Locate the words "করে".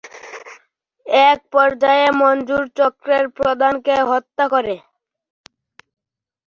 4.53-4.75